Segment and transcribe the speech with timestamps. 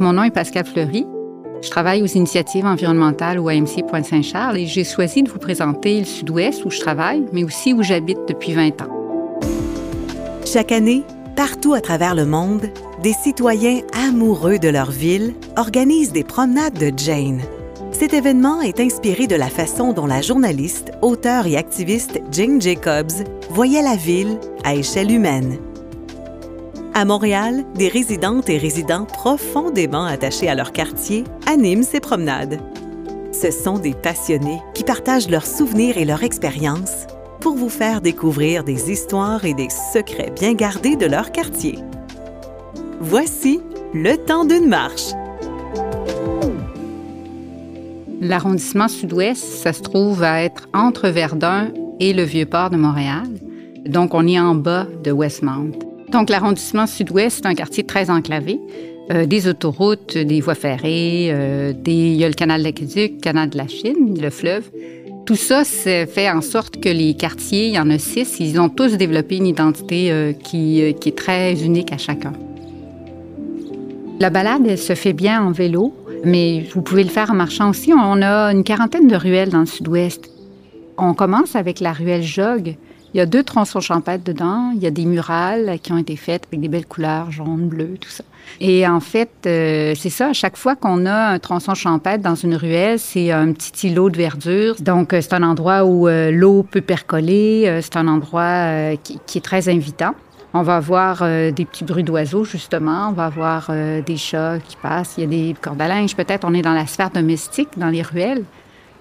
[0.00, 1.06] Mon nom est Pascal Fleury.
[1.60, 6.04] Je travaille aux initiatives environnementales au AMC Pointe-Saint-Charles et j'ai choisi de vous présenter le
[6.04, 9.40] Sud-Ouest où je travaille, mais aussi où j'habite depuis 20 ans.
[10.44, 11.02] Chaque année,
[11.34, 12.70] partout à travers le monde,
[13.02, 17.40] des citoyens amoureux de leur ville organisent des promenades de Jane.
[17.90, 23.24] Cet événement est inspiré de la façon dont la journaliste, auteure et activiste Jane Jacobs
[23.50, 25.58] voyait la ville à échelle humaine.
[26.98, 32.58] À Montréal, des résidentes et résidents profondément attachés à leur quartier animent ces promenades.
[33.30, 37.06] Ce sont des passionnés qui partagent leurs souvenirs et leurs expériences
[37.38, 41.78] pour vous faire découvrir des histoires et des secrets bien gardés de leur quartier.
[42.98, 43.60] Voici
[43.94, 45.12] le temps d'une marche.
[48.20, 51.68] L'arrondissement sud-ouest, ça se trouve à être entre Verdun
[52.00, 53.28] et le Vieux-Port de Montréal.
[53.86, 55.87] Donc, on est en bas de Westmount.
[56.12, 58.60] Donc, l'arrondissement sud-ouest, c'est un quartier très enclavé.
[59.10, 63.12] Euh, des autoroutes, des voies ferrées, euh, des, il y a le canal de l'Aqueduc,
[63.14, 64.64] le canal de la Chine, le fleuve.
[65.24, 68.68] Tout ça fait en sorte que les quartiers, il y en a six, ils ont
[68.68, 72.34] tous développé une identité euh, qui, qui, est très unique à chacun.
[74.20, 77.70] La balade, elle se fait bien en vélo, mais vous pouvez le faire en marchant
[77.70, 77.92] aussi.
[77.94, 80.30] On a une quarantaine de ruelles dans le sud-ouest.
[80.98, 82.76] On commence avec la ruelle Jog,
[83.18, 84.70] il y a deux tronçons champêtres dedans.
[84.76, 87.96] Il y a des murales qui ont été faites avec des belles couleurs, jaune, bleu,
[88.00, 88.22] tout ça.
[88.60, 92.36] Et en fait, euh, c'est ça, à chaque fois qu'on a un tronçon champêtre dans
[92.36, 94.76] une ruelle, c'est un petit îlot de verdure.
[94.78, 97.80] Donc, euh, c'est un endroit où euh, l'eau peut percoler.
[97.82, 100.14] c'est un endroit qui, est très invitant.
[100.54, 103.08] On va avoir des petits bruits d'oiseaux, justement.
[103.08, 103.72] On va avoir
[104.06, 105.14] des chats qui passent.
[105.18, 106.14] Il y a des cordes à linge.
[106.14, 108.44] Peut-être on est dans la sphère domestique, dans les ruelles.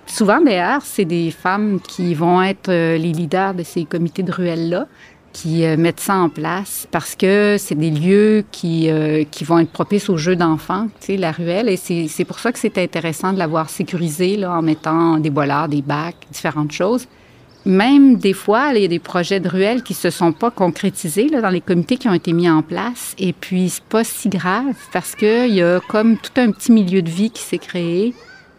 [0.07, 4.31] Souvent, d'ailleurs, c'est des femmes qui vont être euh, les leaders de ces comités de
[4.31, 4.87] ruelles-là
[5.33, 9.59] qui euh, mettent ça en place parce que c'est des lieux qui, euh, qui vont
[9.59, 11.69] être propices aux jeux d'enfants, tu sais, la ruelle.
[11.69, 15.67] Et c'est pour ça que c'est intéressant de l'avoir sécurisé là, en mettant des bollards,
[15.67, 17.05] des bacs, différentes choses.
[17.65, 21.27] Même des fois, il y a des projets de ruelles qui se sont pas concrétisés
[21.27, 23.13] là, dans les comités qui ont été mis en place.
[23.19, 27.01] Et puis, c'est pas si grave parce qu'il y a comme tout un petit milieu
[27.01, 28.15] de vie qui s'est créé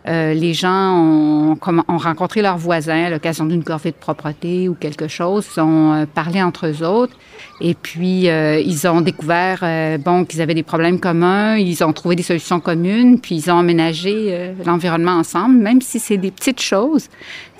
[0.06, 1.58] euh, les gens ont,
[1.98, 6.42] rencontré leurs voisins à l'occasion d'une corvée de propreté ou quelque chose, ont euh, parlé
[6.42, 7.14] entre eux autres
[7.60, 9.64] et puis euh, ils ont découvert
[9.98, 13.58] bon qu'ils avaient des problèmes communs, ils ont trouvé des solutions communes, puis ils ont
[13.58, 17.08] aménagé l'environnement ensemble, même si c'est des petites choses.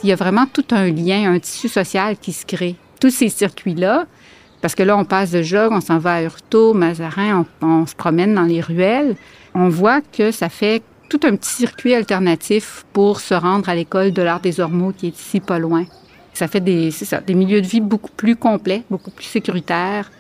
[0.03, 2.77] Il y a vraiment tout un lien, un tissu social qui se crée.
[3.01, 4.07] Tous ces circuits-là,
[4.61, 7.87] parce que là, on passe de Jog, on s'en va à Hurto, Mazarin, on, on
[7.87, 9.17] se promène dans les ruelles.
[9.55, 14.13] On voit que ça fait tout un petit circuit alternatif pour se rendre à l'école
[14.13, 15.85] de l'art des ormeaux qui est ici pas loin.
[16.35, 16.91] Ça fait des,
[17.27, 20.11] des milieux de vie beaucoup plus complets, beaucoup plus sécuritaires.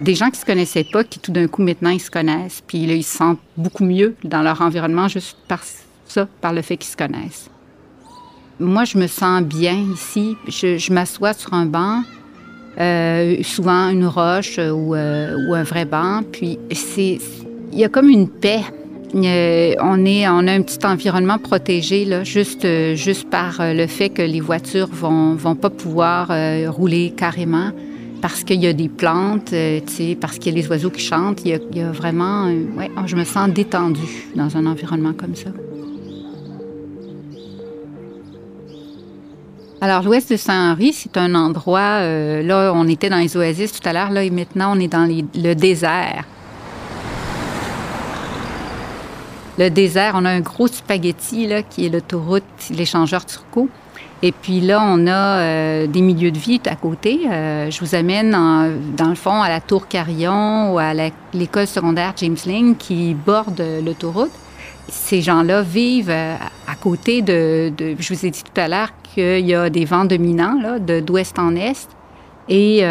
[0.00, 2.86] Des gens qui se connaissaient pas, qui tout d'un coup maintenant ils se connaissent, puis
[2.86, 5.62] là, ils se sentent beaucoup mieux dans leur environnement juste par
[6.06, 7.50] ça, par le fait qu'ils se connaissent.
[8.60, 10.36] Moi, je me sens bien ici.
[10.48, 12.02] Je, je m'assois sur un banc,
[12.78, 17.18] euh, souvent une roche ou, euh, ou un vrai banc, puis c'est,
[17.72, 18.62] il y a comme une paix
[19.14, 24.40] euh, on, a un petit environnement protégé, euh, juste par euh, le fait que les
[24.40, 26.28] voitures vont, vont pas pouvoir
[26.68, 27.70] rouler carrément
[28.22, 29.54] parce qu'il y a des plantes,
[30.20, 31.42] parce qu'il y a les oiseaux qui chantent.
[31.44, 32.46] Il y a, vraiment...
[32.46, 35.50] ouais, je me sens détendue dans un environnement comme ça.
[39.80, 42.00] Alors, l'ouest de Saint-Henri, c'est un endroit...
[42.42, 44.10] là, on était dans les oasis tout à l'heure.
[44.10, 46.24] Là, et maintenant, on est dans le désert.
[49.58, 50.12] Le désert.
[50.16, 53.68] On a un gros spaghetti là, qui est l'autoroute, l'échangeur Turco.
[54.22, 57.20] Et puis là, on a euh, des milieux de vie à côté.
[57.30, 58.30] Euh, je vous amène
[58.96, 60.94] dans le fond à la Tour Carillon ou à
[61.34, 64.32] l'école secondaire James Ling qui borde l'autoroute.
[64.88, 69.46] Ces gens-là vivent euh, à côté de, Je vous ai dit tout à l'heure qu'il
[69.46, 71.88] y a des vents dominants là, d'ouest en est.
[72.48, 72.84] Et,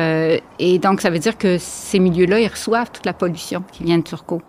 [0.59, 3.97] et donc, ça veut dire que ces milieux-là, ils reçoivent toute la pollution qui vient
[3.97, 4.41] de Turcot.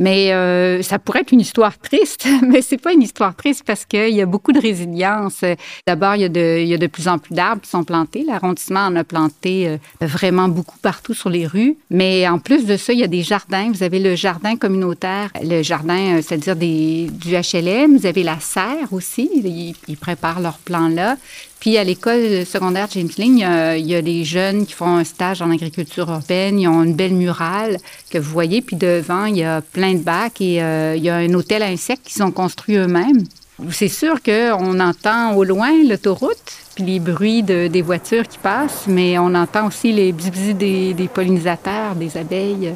[0.00, 3.84] Mais euh, ça pourrait être une histoire triste, mais c'est pas une histoire triste parce
[3.84, 5.44] qu'il y a beaucoup de résilience.
[5.86, 8.24] D'abord, il, y a de, plus en plus d'arbres qui sont plantés.
[8.26, 11.76] L'arrondissement en a planté euh, vraiment beaucoup partout sur les rues.
[11.90, 13.70] Mais en plus de ça, il y a des jardins.
[13.70, 17.98] Vous avez le jardin communautaire, le jardin, euh, c'est-à-dire du HLM.
[17.98, 19.28] Vous avez la serre aussi.
[19.34, 21.18] Ils, ils préparent leur plan là.
[21.60, 23.46] Puis à l'école secondaire James Ling,
[23.76, 26.58] il y, a, des jeunes qui font un stage en agriculture urbaine.
[26.58, 27.76] Ils ont une belle murale
[28.10, 28.62] que vous voyez.
[28.62, 31.62] Puis devant, il y a plein de bacs et euh, il y a un hôtel
[31.62, 33.24] à insectes qu'ils ont construit eux-mêmes.
[33.70, 36.38] C'est sûr qu'on entend au loin l'autoroute,
[36.74, 41.08] puis les bruits des voitures qui passent, mais on entend aussi les bzz des, des
[41.08, 42.74] pollinisateurs, des abeilles.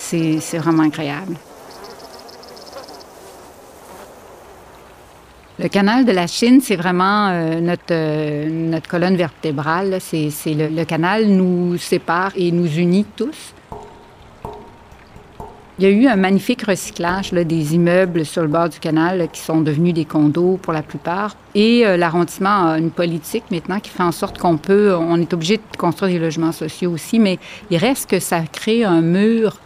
[0.00, 1.36] C'est vraiment agréable.
[5.56, 9.98] Le canal de la Chine, c'est vraiment euh, notre, euh, notre colonne vertébrale.
[10.00, 13.54] C'est, le, canal nous sépare et nous unit tous.
[15.78, 19.40] Il y a eu un magnifique recyclage des immeubles sur le bord du canal qui
[19.40, 21.36] sont devenus des condos pour la plupart.
[21.54, 25.32] Et euh, l'arrondissement a une politique maintenant qui fait en sorte qu'on peut, on est
[25.32, 27.38] obligé de construire des logements sociaux aussi, mais
[27.70, 29.60] il reste que ça crée un mur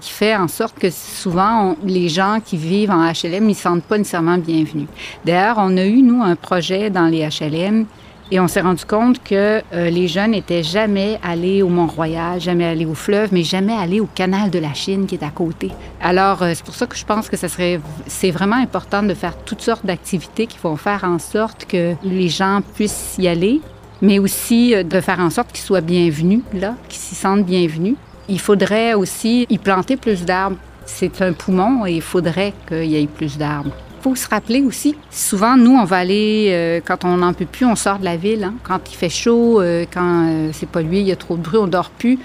[0.00, 3.62] qui fait en sorte que souvent, les gens qui vivent en HLM, ils ne se
[3.62, 4.88] sentent pas nécessairement bienvenus.
[5.24, 7.86] D'ailleurs, on a eu, nous, un projet dans les HLM
[8.30, 12.66] et on s'est rendu compte que euh, les jeunes n'étaient jamais allés au Mont-Royal, jamais
[12.66, 15.70] allés au fleuve, mais jamais allés au canal de la Chine qui est à côté.
[16.02, 19.14] Alors, euh, c'est pour ça que je pense que ça serait, c'est vraiment important de
[19.14, 23.62] faire toutes sortes d'activités qui vont faire en sorte que les gens puissent y aller,
[24.02, 27.96] mais aussi euh, de faire en sorte qu'ils soient bienvenus là, qu'ils s'y sentent bienvenus.
[28.28, 30.58] Il faudrait aussi y planter plus d'arbres.
[30.84, 33.70] C'est un poumon et il faudrait qu'il y ait plus d'arbres.
[33.98, 37.46] Il faut se rappeler aussi, souvent, nous, on va aller, euh, quand on n'en peut
[37.46, 38.44] plus, on sort de la ville.
[38.44, 38.54] Hein.
[38.62, 41.58] Quand il fait chaud, euh, quand euh, c'est pollué, il y a trop de bruit,
[41.58, 42.18] on dort plus.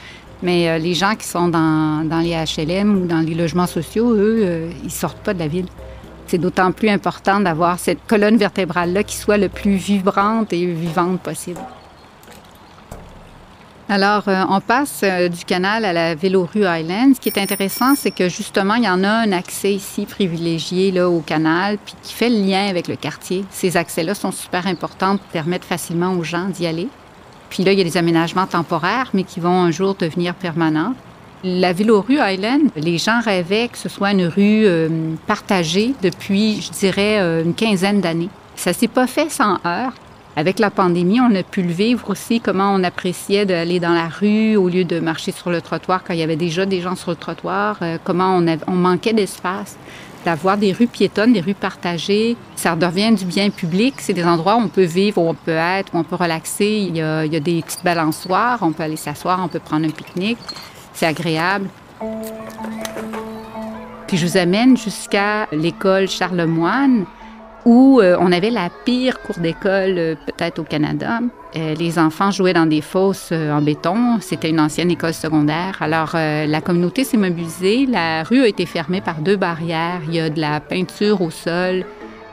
[0.43, 4.67] Mais les gens qui sont dans, dans, les HLM ou dans les logements sociaux, eux,
[4.83, 5.67] ils sortent pas de la ville.
[6.27, 11.21] C'est d'autant plus important d'avoir cette colonne vertébrale-là qui soit le plus vibrante et vivante
[11.21, 11.61] possible.
[13.89, 17.15] Alors, euh, on passe euh, du canal à la Vélorue Island.
[17.15, 20.91] Ce qui est intéressant, c'est que justement, il y en a un accès ici privilégié
[20.91, 23.43] là, au canal, puis qui fait le lien avec le quartier.
[23.49, 26.87] Ces accès-là sont super importants pour permettre facilement aux gens d'y aller.
[27.49, 30.93] Puis là, il y a des aménagements temporaires, mais qui vont un jour devenir permanents.
[31.43, 34.87] La Vélorue Island, les gens rêvaient que ce soit une rue euh,
[35.27, 38.29] partagée depuis, je dirais, une quinzaine d'années.
[38.55, 39.93] Ça s'est pas fait sans heurts.
[40.35, 44.07] Avec la pandémie, on a pu le vivre aussi, comment on appréciait d'aller dans la
[44.07, 46.95] rue au lieu de marcher sur le trottoir quand il y avait déjà des gens
[46.95, 49.77] sur le trottoir, euh, comment on, manquait d'espace,
[50.25, 52.35] d'avoir des rues piétonnes, des rues partagées.
[52.55, 53.95] Ça devient du bien public.
[53.99, 56.87] C'est des endroits où on peut vivre, où on peut être, où on peut relaxer.
[56.89, 59.59] Il y a, il y a des petites balançoires, on peut aller s'asseoir, on peut
[59.59, 60.39] prendre un pique-nique.
[60.93, 61.69] C'est agréable.
[64.07, 67.05] Puis je vous amène jusqu'à l'école Charlemagne
[67.65, 71.19] où euh, on avait la pire cour d'école euh, peut-être au Canada.
[71.55, 74.19] Euh, les enfants jouaient dans des fosses en béton.
[74.21, 75.77] C'était une ancienne école secondaire.
[75.81, 77.85] Alors la communauté s'est mobilisée.
[77.85, 80.01] La rue a été fermée par deux barrières.
[80.07, 81.85] Il y a de la peinture au sol.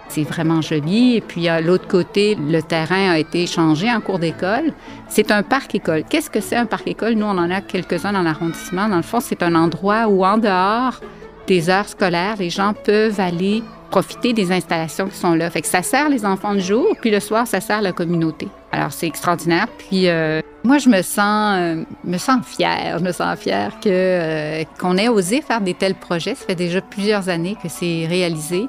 [0.09, 1.17] C'est vraiment joli.
[1.17, 4.73] Et puis, à l'autre côté, le terrain a été changé en cours d'école.
[5.09, 6.03] C'est un parc-école.
[6.09, 7.15] Qu'est-ce que c'est un parc-école?
[7.15, 8.89] Nous, on en a quelques-uns dans l'arrondissement.
[8.89, 10.99] Dans le fond, c'est un endroit où, en dehors
[11.47, 15.51] des heures scolaires, les gens peuvent aller profiter des installations qui sont là.
[15.51, 18.49] Fait que ça sert les enfants de jour, puis le soir, ça sert la communauté.
[18.73, 19.67] Alors, c'est extraordinaire.
[19.79, 22.99] Puis, euh, moi, je me sens, euh, me sens fière.
[22.99, 26.35] Je me sens fière que, euh, qu'on ait osé faire des tels projets.
[26.35, 28.69] Ça fait déjà plusieurs années que c'est réalisé.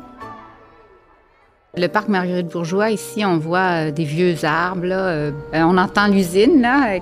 [1.77, 5.31] Le parc Marguerite Bourgeois, ici, on voit des vieux arbres.
[5.53, 6.99] On entend l'usine, là,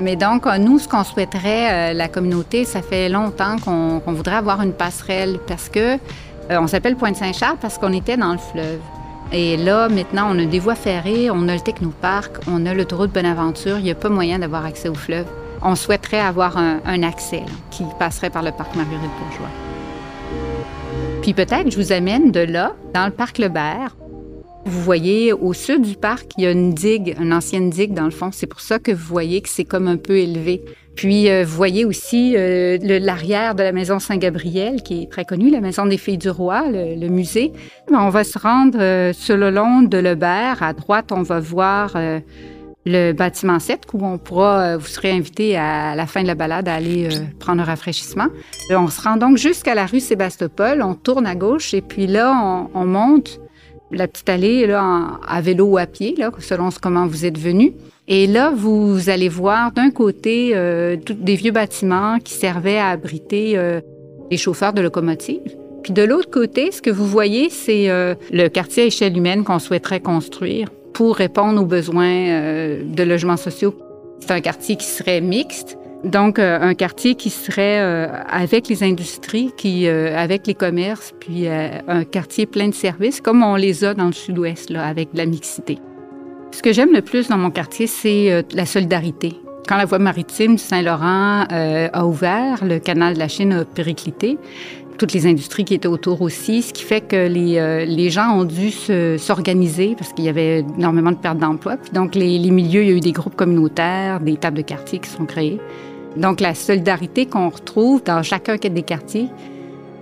[0.00, 4.62] mais donc, nous, ce qu'on souhaiterait, la communauté, ça fait longtemps qu'on, qu'on voudrait avoir
[4.62, 5.98] une passerelle parce que
[6.50, 8.80] on s'appelle Pointe-Saint-Charles parce qu'on était dans le fleuve.
[9.32, 13.12] Et là, maintenant, on a des voies ferrées, on a le technoparc, on a l'autoroute
[13.12, 13.76] Bonaventure.
[13.78, 15.26] Il n'y a pas moyen d'avoir accès au fleuve.
[15.60, 19.48] On souhaiterait avoir un, accès qui passerait par le parc Marguerite-Bourgeois.
[21.20, 23.96] Puis peut-être, je vous amène de là, dans le parc Lebert.
[24.68, 28.04] Vous voyez, au sud du parc, il y a une digue, une ancienne digue dans
[28.04, 28.28] le fond.
[28.32, 30.62] C'est pour ça que vous voyez que c'est comme un peu élevé.
[30.94, 35.50] Puis, euh, vous voyez aussi euh, l'arrière de la maison Saint-Gabriel, qui est très connue,
[35.50, 37.54] la maison des filles du roi, le, musée.
[37.90, 40.62] On va se rendre euh, sur le long de Lebert.
[40.62, 41.96] À droite, on va voir
[42.84, 46.68] le bâtiment 7, où on pourra, vous serez invité à, la fin de la balade
[46.68, 47.08] à aller
[47.38, 48.26] prendre un rafraîchissement.
[48.70, 52.68] on se rend donc jusqu'à la rue Sébastopol, on tourne à gauche et puis là,
[52.74, 53.40] on monte
[53.90, 57.72] la petite allée là, à vélo ou à pied, là, selon comment vous êtes venu.
[58.06, 63.52] Et là, vous allez voir d'un côté euh, des vieux bâtiments qui servaient à abriter
[63.56, 63.80] euh,
[64.30, 65.56] les chauffeurs de locomotives.
[65.82, 69.44] Puis de l'autre côté, ce que vous voyez, c'est euh, le quartier à échelle humaine
[69.44, 73.74] qu'on souhaiterait construire pour répondre aux besoins de logements sociaux.
[74.20, 77.78] C'est un quartier qui serait mixte, donc un quartier qui serait
[78.28, 83.56] avec les industries, qui avec les commerces, puis un quartier plein de services, comme on
[83.56, 85.78] les a dans le sud-ouest, avec de la mixité.
[86.50, 89.34] Ce que j'aime le plus dans mon quartier, c'est euh, la solidarité.
[89.68, 93.64] Quand la voie maritime du Saint-Laurent euh, a ouvert, le canal de la Chine a
[93.64, 94.38] périclité,
[94.98, 98.36] toutes les industries qui étaient autour aussi, ce qui fait que les, euh, les gens
[98.36, 98.70] ont dû
[99.18, 101.76] s'organiser parce qu'il y avait énormément de pertes d'emplois.
[101.92, 104.98] donc, les, les, milieux, il y a eu des groupes communautaires, des tables de quartier
[104.98, 105.60] qui sont créées.
[106.16, 109.28] Donc, la solidarité qu'on retrouve dans chacun des quartiers,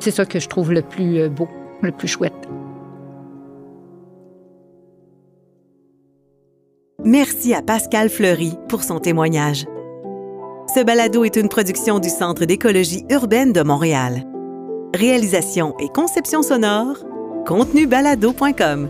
[0.01, 1.49] c'est ça que je trouve le plus beau,
[1.83, 2.49] le plus chouette.
[7.05, 9.67] Merci à Pascal Fleury pour son témoignage.
[10.75, 14.27] Ce balado est une production du Centre d'écologie urbaine de Montréal.
[14.97, 16.97] Réalisation et conception sonore,
[17.47, 18.89] contenubalado.com.